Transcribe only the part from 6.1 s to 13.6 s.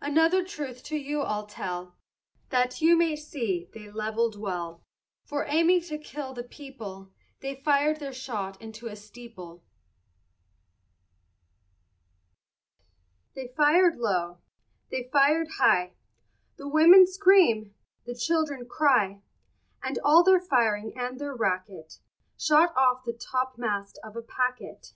the people, They fired their shot into a steeple. They